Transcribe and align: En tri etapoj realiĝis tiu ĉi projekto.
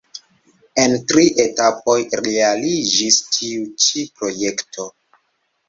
En 0.83 0.95
tri 1.11 1.25
etapoj 1.43 1.97
realiĝis 2.29 3.21
tiu 3.37 3.69
ĉi 3.87 4.05
projekto. 4.19 4.91